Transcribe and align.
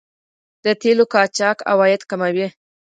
د 0.63 0.65
تیلو 0.81 1.05
قاچاق 1.13 1.57
عواید 1.71 2.01
کموي. 2.09 2.47